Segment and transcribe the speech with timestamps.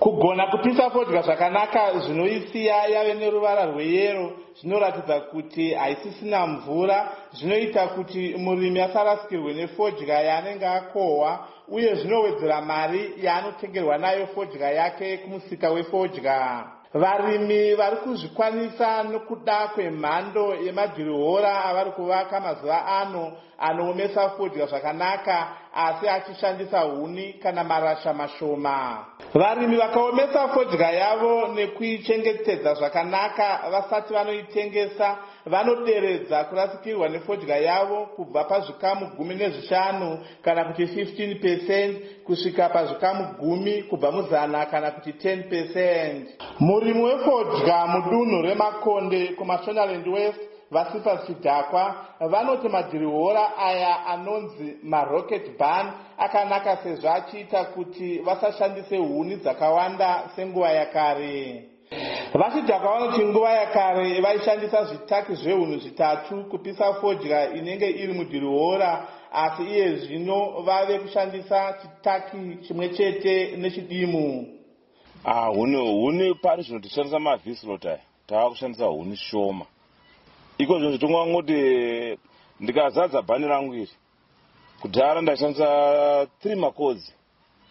[0.00, 8.80] kugona kupisa fodya zvakanaka zvinoisiya yave neruvara rweyero zvinoratidza kuti haisisina mvura zvinoita kuti murimi
[8.80, 16.64] asarasikirwe nefodya yaanenge akohwa uye zvinowedzera mari yaanotengerwa nayo fodya yake kumusika wefodya.
[16.94, 26.80] Varimi vari kuzvikwanisa nokuda kwemhando yemadhirihora avari kuvaka mazuva ano anoomesa fodya zvakanaka asi achishandisa
[26.80, 33.60] huni kana marasha mashoma varimi vakaomesa fodya yavo nekuichengetedza zvakanaka.
[33.70, 42.68] Vasati vanoitengesa vanoderedza kurasikirwa nefodya yavo kubva pazvikamu gumi nezvishanu kana kuti 15 pecent kusvika
[42.68, 46.28] pazvikamu gumi kubva muzana kana kuti 10 pecent
[46.60, 56.76] murimi wefodya mudunhu remakonde kumashonaland west vasifas chidhakwa vanoti madhirihora aya anonzi marocket ban akanaka
[56.76, 61.64] sezvo achiita kuti vasashandise huni dzakawanda senguva yakare.
[62.34, 69.96] Vachidhakwa vanoti nguva yakare vaishandisa zvitaki zvehunhu zvitatu kupisa fodya inenge iri mudhirihora asi iye
[69.96, 74.46] zvino vave kushandisa chitaki chimwe chete nechidimu.
[75.24, 78.00] Ah, huni huni pari zvino tichishandisa mavhislot aya?
[78.26, 79.66] Tava kushandisa huni shoma
[80.62, 81.58] iko zvinhu zvitingangoti
[82.60, 83.94] ndikazadza bhani rangu iri.
[84.80, 85.68] Kudhara ndaishandisa
[86.40, 87.12] three makodzi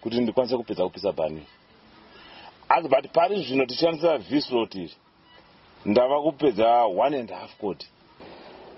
[0.00, 1.36] kuti ndikwanise kupedza kupisa bhani.
[1.36, 1.46] Iri
[2.68, 4.94] asi but pari zvino tichishandisa vslot iri
[5.84, 7.84] ndava kupedza one and half code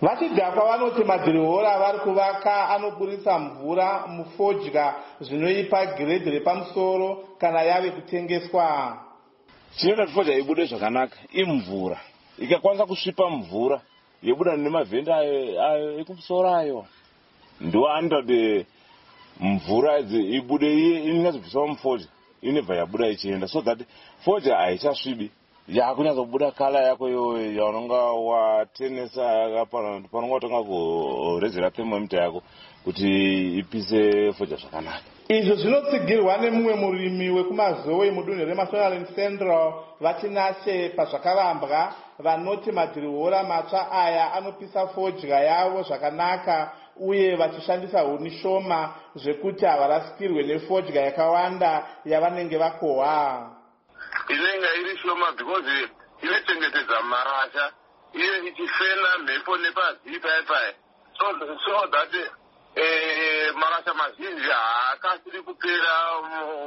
[0.03, 8.99] vachidhakwa vanoti madhirihora vari kuvaka anoburisa mvura mufodya zvinoipa giredhi repamusoro kana yave kutengeswa.
[9.77, 12.01] Chinoita kuti fodya ibude zvakanaka imvura.
[12.39, 13.81] Ikakwanisa kusvipa mvura
[14.23, 16.87] yobuda nemavhenda ayo ekumusoro ayo
[17.61, 18.67] ndo anoita kuti
[19.41, 19.99] mvura
[20.39, 20.69] ibude
[21.09, 22.07] inyatsobviswa mufodya
[22.43, 23.49] inobva yabuda ichienda.
[23.49, 23.79] So that
[24.25, 25.31] fodya haichasvibi.
[25.69, 32.43] Yakunyatsobuda kala yako iyoyo yaunonga watenesa panonga watonga kurezera pemomita yako
[32.85, 33.09] kuti
[33.59, 39.67] ipise fodya zvakanaka izvo zvinotsigirwa nemumwe murimi wekumazowe mudunhu remasonaland central
[40.01, 41.81] vachinashe pazvakarambwa
[42.19, 51.03] vanoti madhirihora matsva aya anopisa fodya yavo zvakanaka uye vachishandisa huni shoma zvekuti havarasikirwe nefodya
[51.03, 53.51] yakawanda yavanenge vakohwa.
[54.29, 55.71] Inenge iri shoma because
[56.23, 57.73] inochengetedza marasha
[58.15, 60.75] iye ichifena mhepo nepazii pai pai
[61.19, 62.40] so that
[63.53, 65.93] marasha mazhinji haakasiri kupera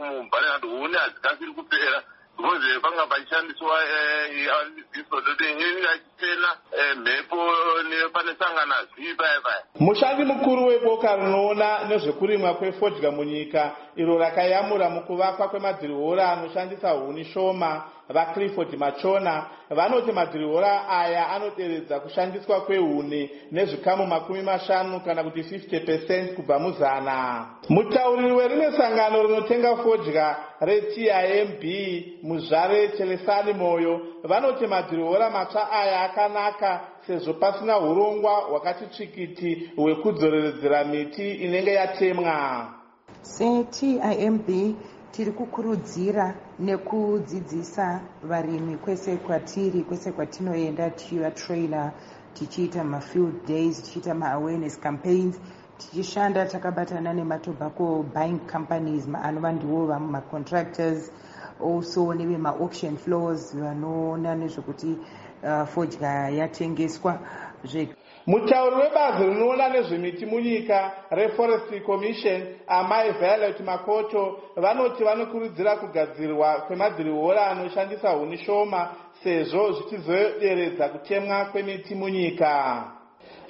[0.01, 2.03] mubhani ati huni hadzikasiri kupera
[2.38, 3.75] because panga pachishandiswa
[4.91, 6.49] disodoti inenge achifena
[6.95, 7.32] mhepo
[8.13, 15.47] pane sangana zii pai pai mushandi mukuru weboka rinoona nezvekurimwa kwefodya munyika iro rakayamura mukuvakwa
[15.47, 25.00] kwemadhirihora anoshandisa huni shoma vaclifford machona vanoti madhirihora aya anoderedza kushandiswa kwehuni nezvikamu makumi mashanu
[25.00, 27.46] kana kuti 50 pecent kubva muzana.
[27.69, 31.63] Mutauriri werimwe sangano rinotenga fodya retimb
[32.23, 41.31] muzvare telesani moyo vanoti madhirihora matsva aya akanaka sezvo pasina urongwa hwakati tsvikiti hwekudzoreredzera miti
[41.46, 42.74] inenge yatemwa.
[43.22, 44.47] Setimb
[45.12, 51.91] tiri kukurudzira nekudzidzisa varimi kwese kwatiri kwese kwatinoenda tichivatraina
[52.34, 55.40] tichiita mafield days tichiita maawareness campaigns
[55.78, 61.12] tichishanda takabatana nematobacco buying companies anova ndivo vamacontractors
[61.62, 64.97] also nevemaauction floors vanoona nezvekuti
[65.43, 67.19] uh, fodya yatengeswa
[68.27, 78.09] mutauri webazi rinoona nezvemiti munyika reforestry commission amai violet makoto vanoti vanokurudzira kugadzirwa kwemadhirihora anoshandisa
[78.09, 78.89] huni shoma
[79.23, 82.83] sezvo zvichizoderedza kutemwa kwemiti munyika.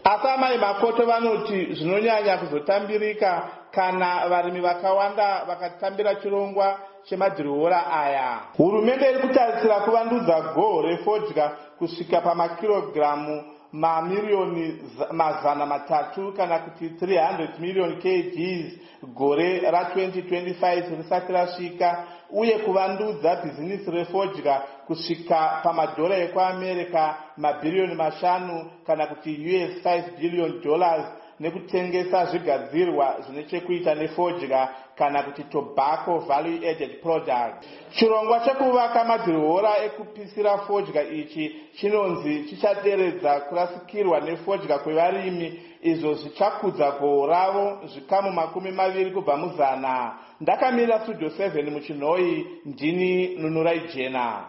[0.04, 8.40] Asi amai makoto vanoti zvinonyanya kuzotambirika kana varimi vakawanda vakatambira chirongwa chemadhirihora aya.
[8.58, 11.52] Hurumende iri kutarisira kuvandudza goho refodya
[11.84, 14.82] kusvika pamakirogiramu mamiriyoni
[15.12, 18.74] mazana matatu kana kuti 300 million kgs.
[19.16, 29.32] Gore ra2025 risati rasvika uye kuvandudza bhizinisi refodya kusvika pamadhora ekuamerica mabhiriyoni mashanu kana kuti
[29.32, 31.06] us 5 billion dollars
[31.40, 37.66] nekutengesa zvigadzirwa zvine chekuita nefodya kana kuti tobacco value added product.
[37.96, 47.80] Chirongwa chekuvaka madhirihora ekupisira fodya ichi chinonzi chichaderedza kurasikirwa nefodya kwevarimi izvo zvichakudza gohwo ravo
[47.86, 50.18] zvikamu makumi maviri kubva muzana.
[50.42, 54.46] Ndakamirira studio 7 muchinhoi ndini nunurai jena